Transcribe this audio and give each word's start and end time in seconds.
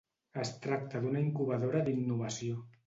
Es 0.43 0.51
tracta 0.63 1.03
d'una 1.03 1.23
incubadora 1.27 1.87
d'innovació. 1.91 2.63